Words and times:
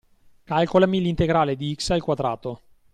Calcolami 0.45 0.99
l'integrale 0.99 1.55
di 1.55 1.75
x 1.75 1.91
al 1.91 2.01
quadrato. 2.01 2.61